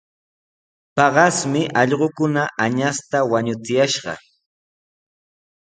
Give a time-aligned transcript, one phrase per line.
[0.95, 4.13] Paqasmi allquukuna añasta wañuchuyashqa.